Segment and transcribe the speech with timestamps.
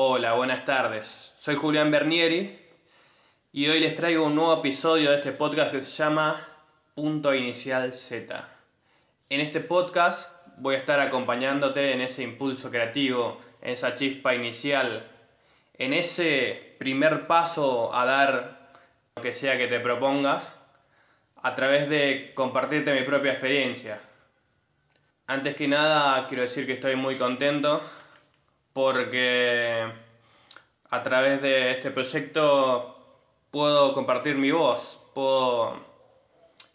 [0.00, 1.34] Hola, buenas tardes.
[1.40, 2.56] Soy Julián Bernieri
[3.50, 6.40] y hoy les traigo un nuevo episodio de este podcast que se llama
[6.94, 8.48] Punto Inicial Z.
[9.28, 15.04] En este podcast voy a estar acompañándote en ese impulso creativo, en esa chispa inicial,
[15.76, 18.70] en ese primer paso a dar
[19.16, 20.54] lo que sea que te propongas,
[21.42, 23.98] a través de compartirte mi propia experiencia.
[25.26, 27.82] Antes que nada quiero decir que estoy muy contento
[28.78, 29.90] porque
[30.88, 32.96] a través de este proyecto
[33.50, 35.84] puedo compartir mi voz, puedo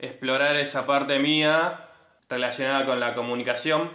[0.00, 1.90] explorar esa parte mía
[2.28, 3.88] relacionada con la comunicación,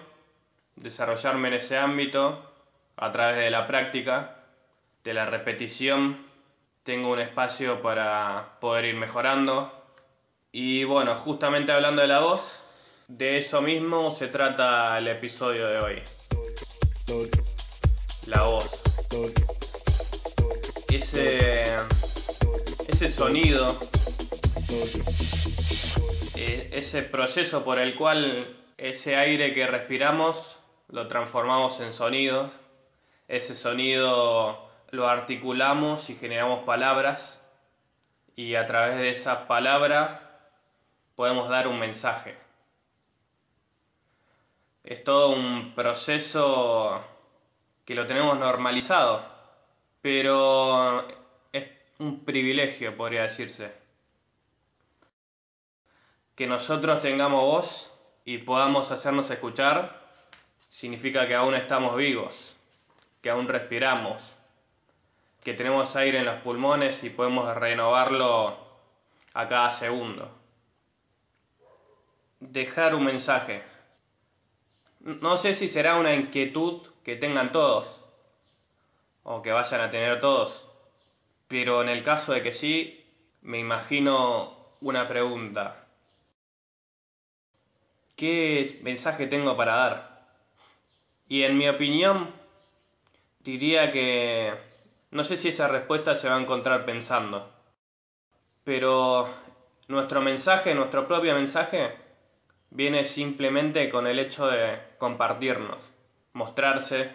[0.78, 2.50] desarrollarme en ese ámbito
[2.96, 4.38] a través de la práctica,
[5.04, 6.26] de la repetición.
[6.84, 9.70] Tengo un espacio para poder ir mejorando.
[10.54, 12.64] Y bueno, justamente hablando de la voz,
[13.10, 16.04] de eso mismo se trata el episodio de hoy.
[18.27, 18.84] La voz.
[20.90, 21.64] Ese,
[22.89, 23.67] ese sonido,
[26.36, 32.52] e, ese proceso por el cual ese aire que respiramos lo transformamos en sonidos,
[33.30, 37.41] ese sonido lo articulamos y generamos palabras
[38.36, 40.41] y a través de esa palabra
[41.16, 42.36] podemos dar un mensaje.
[44.84, 47.02] Es todo un proceso
[47.88, 49.24] que lo tenemos normalizado,
[50.02, 51.08] pero
[51.54, 51.68] es
[52.00, 53.72] un privilegio, podría decirse.
[56.36, 57.94] Que nosotros tengamos voz
[58.26, 60.02] y podamos hacernos escuchar
[60.68, 62.58] significa que aún estamos vivos,
[63.22, 64.34] que aún respiramos,
[65.42, 68.58] que tenemos aire en los pulmones y podemos renovarlo
[69.34, 70.30] a cada segundo.
[72.42, 73.64] Dejar un mensaje
[75.08, 78.05] no sé si será una inquietud que tengan todos,
[79.23, 80.67] o que vayan a tener todos,
[81.47, 83.05] pero en el caso de que sí,
[83.41, 85.88] me imagino una pregunta.
[88.17, 90.28] ¿Qué mensaje tengo para dar?
[91.29, 92.34] Y en mi opinión,
[93.40, 94.53] diría que
[95.12, 97.50] no sé si esa respuesta se va a encontrar pensando,
[98.66, 99.29] pero
[99.88, 102.06] nuestro mensaje, nuestro propio mensaje,
[102.69, 105.83] viene simplemente con el hecho de compartirnos,
[106.33, 107.11] mostrarse,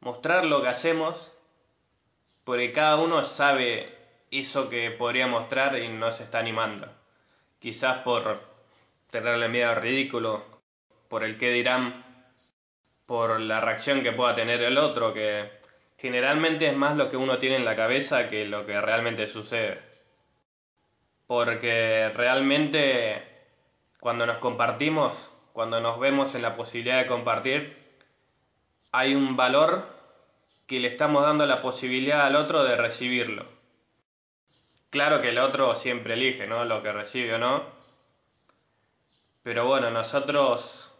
[0.00, 1.32] mostrar lo que hacemos,
[2.44, 3.96] porque cada uno sabe
[4.30, 6.88] eso que podría mostrar y no se está animando.
[7.58, 8.40] Quizás por
[9.10, 10.44] tenerle miedo al ridículo,
[11.08, 12.04] por el qué dirán,
[13.06, 15.50] por la reacción que pueda tener el otro, que
[15.98, 19.80] generalmente es más lo que uno tiene en la cabeza que lo que realmente sucede.
[21.26, 23.31] Porque realmente
[24.02, 27.78] cuando nos compartimos, cuando nos vemos en la posibilidad de compartir,
[28.90, 29.86] hay un valor
[30.66, 33.46] que le estamos dando la posibilidad al otro de recibirlo.
[34.90, 36.64] Claro que el otro siempre elige, ¿no?
[36.64, 37.62] Lo que recibe o no.
[39.44, 40.92] Pero bueno, nosotros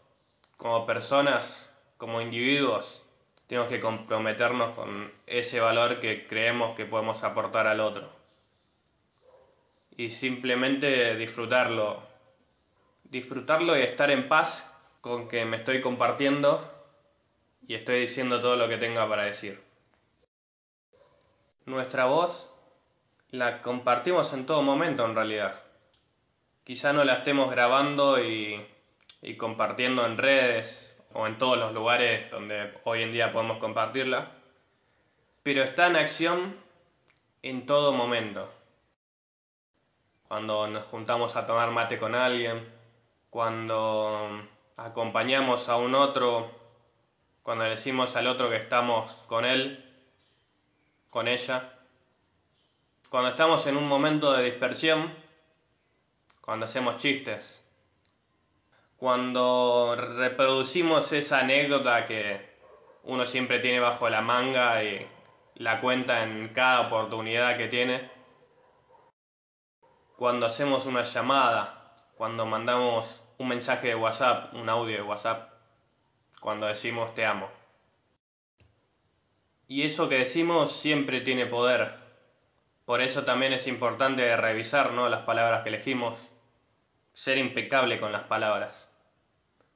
[0.57, 3.05] como personas, como individuos,
[3.49, 8.09] tenemos que comprometernos con ese valor que creemos que podemos aportar al otro.
[9.97, 12.12] Y simplemente disfrutarlo
[13.13, 14.67] disfrutarlo y estar en paz
[15.03, 16.67] con que me estoy compartiendo
[17.69, 19.63] y estoy diciendo todo lo que tenga para decir.
[21.67, 22.49] Nuestra voz
[23.29, 25.63] la compartimos en todo momento en realidad.
[26.65, 28.67] Quizá no la estemos grabando y,
[29.21, 34.31] y compartiendo en redes o en todos los lugares donde hoy en día podemos compartirla,
[35.43, 36.57] pero está en acción
[37.43, 38.51] en todo momento.
[40.29, 42.81] Cuando nos juntamos a tomar mate con alguien,
[43.33, 46.51] cuando acompañamos a un otro,
[47.43, 49.83] cuando decimos al otro que estamos con él,
[51.09, 51.73] con ella,
[53.09, 55.15] cuando estamos en un momento de dispersión,
[56.43, 57.65] cuando hacemos chistes,
[58.99, 62.39] cuando reproducimos esa anécdota que
[63.05, 65.09] uno siempre tiene bajo la manga y
[65.55, 68.11] la cuenta en cada oportunidad que tiene,
[70.19, 71.79] cuando hacemos una llamada,
[72.15, 75.51] cuando mandamos un mensaje de WhatsApp, un audio de WhatsApp,
[76.41, 77.51] cuando decimos te amo.
[79.67, 81.95] Y eso que decimos siempre tiene poder.
[82.85, 85.09] Por eso también es importante revisar ¿no?
[85.09, 86.31] las palabras que elegimos,
[87.15, 88.89] ser impecable con las palabras.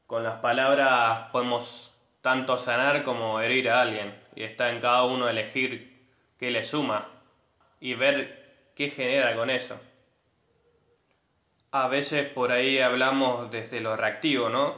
[0.07, 5.29] Con las palabras podemos tanto sanar como herir a alguien, y está en cada uno
[5.29, 6.07] elegir
[6.39, 7.09] qué le suma
[7.81, 9.81] y ver qué genera con eso.
[11.79, 14.77] A veces por ahí hablamos desde lo reactivo, ¿no?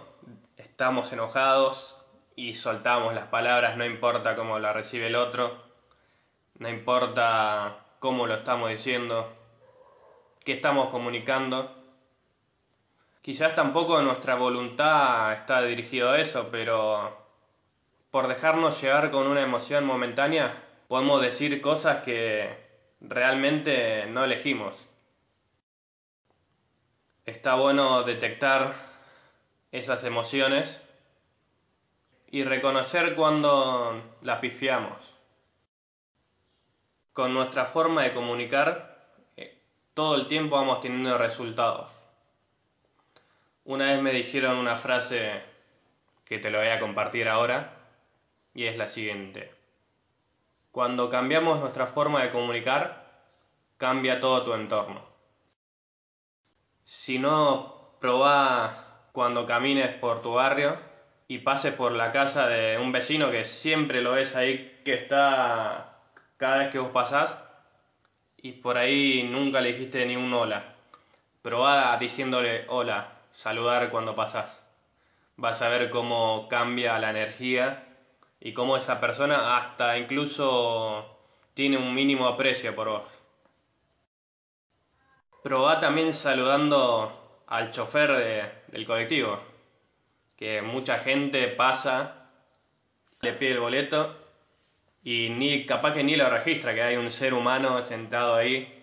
[0.56, 1.96] Estamos enojados
[2.34, 5.62] y soltamos las palabras, no importa cómo la recibe el otro,
[6.58, 9.32] no importa cómo lo estamos diciendo,
[10.44, 11.72] qué estamos comunicando.
[13.22, 17.16] Quizás tampoco nuestra voluntad está dirigido a eso, pero
[18.10, 20.52] por dejarnos llevar con una emoción momentánea,
[20.88, 22.56] podemos decir cosas que
[23.00, 24.88] realmente no elegimos.
[27.28, 28.74] Está bueno detectar
[29.70, 30.80] esas emociones
[32.30, 34.96] y reconocer cuando las pifiamos.
[37.12, 39.60] Con nuestra forma de comunicar, eh,
[39.92, 41.90] todo el tiempo vamos teniendo resultados.
[43.66, 45.42] Una vez me dijeron una frase
[46.24, 47.74] que te lo voy a compartir ahora
[48.54, 49.52] y es la siguiente.
[50.72, 53.04] Cuando cambiamos nuestra forma de comunicar,
[53.76, 55.17] cambia todo tu entorno.
[56.88, 60.78] Si no, probá cuando camines por tu barrio
[61.28, 65.98] y pases por la casa de un vecino que siempre lo ves ahí, que está
[66.38, 67.38] cada vez que vos pasás,
[68.38, 70.76] y por ahí nunca le dijiste ni un hola.
[71.42, 74.64] Probá diciéndole hola, saludar cuando pasás.
[75.36, 77.84] Vas a ver cómo cambia la energía
[78.40, 81.06] y cómo esa persona hasta incluso
[81.52, 83.17] tiene un mínimo aprecio por vos.
[85.42, 89.38] Probá también saludando al chofer del colectivo,
[90.36, 92.30] que mucha gente pasa,
[93.20, 94.16] le pide el boleto
[95.04, 98.74] y ni capaz que ni lo registra, que hay un ser humano sentado ahí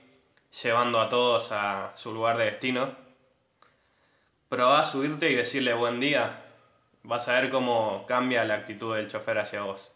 [0.63, 2.95] llevando a todos a su lugar de destino.
[4.47, 6.41] Probá subirte y decirle buen día
[7.03, 9.91] vas a ver cómo cambia la actitud del chofer hacia vos.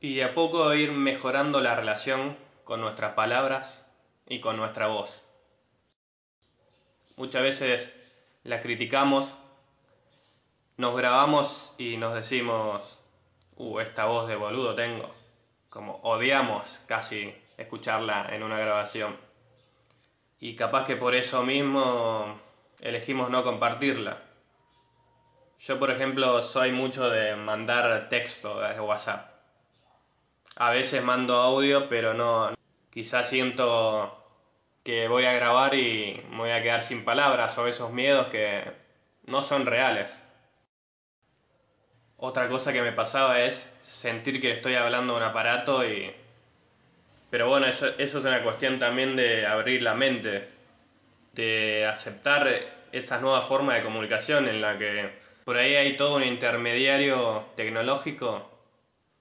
[0.00, 3.84] Y a poco ir mejorando la relación con nuestras palabras
[4.28, 5.23] y con nuestra voz.
[7.16, 7.94] Muchas veces
[8.42, 9.32] la criticamos,
[10.76, 12.98] nos grabamos y nos decimos,
[13.56, 15.14] uh, esta voz de boludo tengo.
[15.70, 19.16] Como odiamos casi escucharla en una grabación.
[20.40, 22.40] Y capaz que por eso mismo
[22.80, 24.34] elegimos no compartirla
[25.66, 29.30] yo, por ejemplo, soy mucho de mandar texto desde WhatsApp.
[30.56, 32.52] A veces mando audio, pero no.
[32.90, 34.23] Quizás siento
[34.84, 38.62] que voy a grabar y me voy a quedar sin palabras o esos miedos que
[39.26, 40.22] no son reales.
[42.18, 46.12] Otra cosa que me pasaba es sentir que estoy hablando a un aparato y...
[47.30, 50.48] Pero bueno, eso, eso es una cuestión también de abrir la mente,
[51.32, 52.48] de aceptar
[52.92, 55.10] esa nueva forma de comunicación en la que
[55.44, 58.50] por ahí hay todo un intermediario tecnológico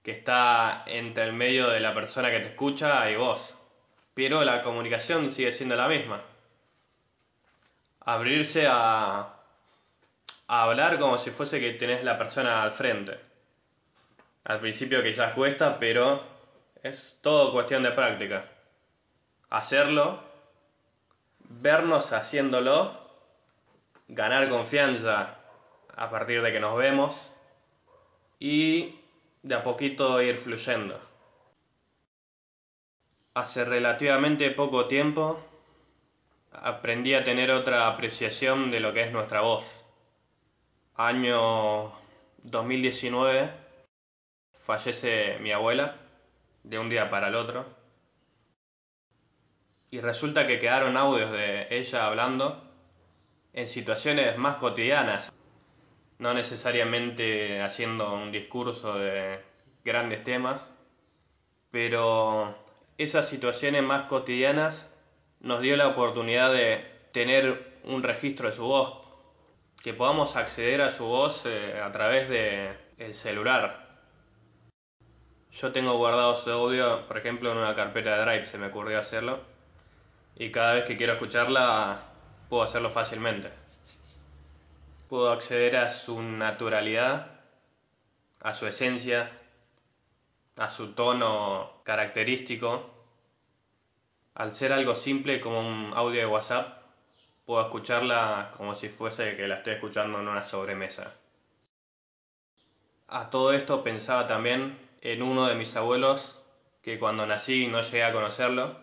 [0.04, 3.56] que está entre el medio de la persona que te escucha y vos.
[4.14, 6.22] Pero la comunicación sigue siendo la misma.
[8.02, 9.34] Abrirse a,
[10.48, 13.20] hablar como si fuese que tenés la persona al frente.
[14.44, 16.24] Al principio quizás cuesta, pero
[16.84, 18.46] es todo cuestión de práctica.
[19.50, 20.22] Hacerlo,
[21.40, 23.00] vernos haciéndolo,
[24.08, 25.38] ganar confianza
[25.96, 27.32] a partir de que nos vemos
[28.40, 29.00] y
[29.44, 31.00] de a poquito ir fluyendo.
[33.36, 35.40] Hace relativamente poco tiempo
[36.52, 39.86] aprendí a tener otra apreciación de lo que es nuestra voz.
[40.96, 41.92] Año
[42.44, 43.52] 2019
[44.60, 45.98] fallece mi abuela
[46.64, 47.66] de un día para el otro
[49.90, 52.64] y resulta que quedaron audios de ella hablando
[53.54, 55.34] en situaciones más cotidianas
[56.20, 59.40] no necesariamente haciendo un discurso de
[59.84, 60.66] grandes temas,
[61.70, 62.63] pero
[63.04, 64.90] esas situaciones más cotidianas
[65.40, 69.02] nos dio la oportunidad de tener un registro de su voz,
[69.82, 73.88] que podamos acceder a su voz eh, a través de el celular.
[75.52, 78.98] Yo tengo guardado su audio, por ejemplo, en una carpeta de Drive, se me ocurrió
[79.00, 79.42] hacerlo,
[80.36, 82.00] y cada vez que quiero escucharla
[82.50, 83.64] puedo hacerlo fácilmente
[85.14, 87.28] puedo acceder a su naturalidad,
[88.42, 89.32] a su esencia,
[90.56, 92.90] a su tono característico.
[94.36, 96.84] Al ser algo simple como un audio de WhatsApp,
[97.46, 101.16] puedo escucharla como si fuese que la estoy escuchando en una sobremesa.
[103.08, 106.40] A todo esto pensaba también en uno de mis abuelos
[106.82, 108.78] que cuando nací no llegué a conocerlo.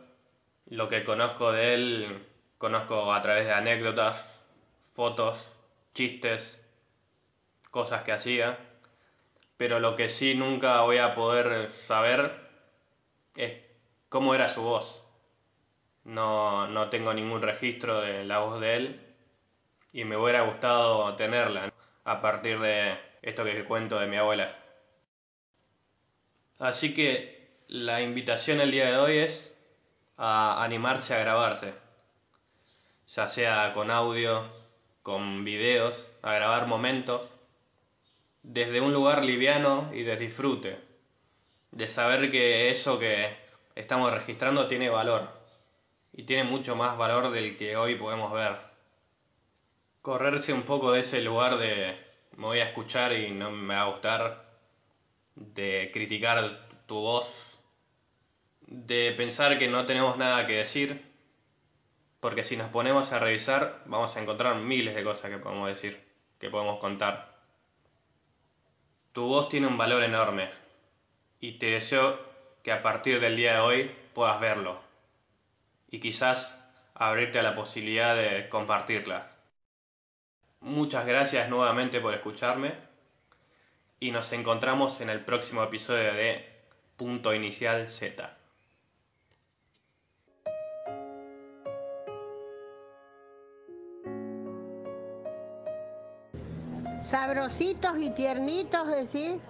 [0.67, 2.27] Lo que conozco de él
[2.59, 4.25] conozco a través de anécdotas,
[4.95, 5.51] fotos
[5.95, 6.61] chistes,
[7.71, 8.70] cosas que hacía,
[9.61, 12.33] pero lo que sí nunca voy a poder saber
[13.37, 13.61] es
[14.09, 15.05] cómo era su voz.
[16.03, 19.01] No, no tengo ningún registro de la voz de él
[19.93, 21.71] y me hubiera gustado tenerla
[22.05, 24.57] a partir de esto que cuento de mi abuela.
[26.59, 29.55] Así que la invitación el día de hoy es
[30.17, 31.75] a animarse a grabarse,
[33.09, 34.43] ya sea con audio,
[35.03, 37.30] con videos, a grabar momentos,
[38.43, 40.79] desde un lugar liviano y de disfrute,
[41.71, 43.29] de saber que eso que
[43.75, 45.29] estamos registrando tiene valor
[46.13, 48.57] y tiene mucho más valor del que hoy podemos ver.
[50.03, 51.97] Correrse un poco de ese lugar de
[52.37, 54.51] me voy a escuchar y no me va a gustar,
[55.35, 57.59] de criticar tu voz,
[58.63, 61.05] de pensar que no tenemos nada que decir,
[62.21, 66.03] porque si nos ponemos a revisar vamos a encontrar miles de cosas que podemos decir,
[66.39, 67.30] que podemos contar.
[69.13, 70.51] Tu voz tiene un valor enorme
[71.41, 72.19] y te deseo
[72.63, 74.81] que a partir del día de hoy puedas verlo
[75.91, 76.63] y quizás
[76.95, 79.35] abrirte a la posibilidad de compartirlas.
[80.61, 82.75] Muchas gracias nuevamente por escucharme
[83.99, 86.47] y nos encontramos en el próximo episodio de
[86.97, 88.40] Punto Inicial Z.
[97.11, 99.41] Sabrositos y tiernitos, decir.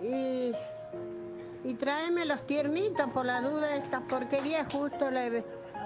[0.00, 5.10] Y tráeme los tiernitos por la duda de estas porquerías justo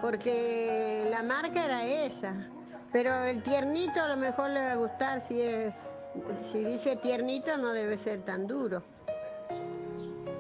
[0.03, 2.35] porque la marca era esa.
[2.93, 5.41] Pero el tiernito a lo mejor le va a gustar si
[6.53, 8.83] si dice tiernito no debe ser tan duro.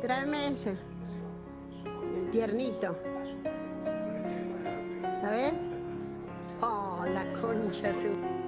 [0.02, 0.76] Tráeme ese,
[2.16, 2.96] el tiernito.
[5.22, 5.52] ¿Sabes?
[6.60, 8.41] Oh, la concha su...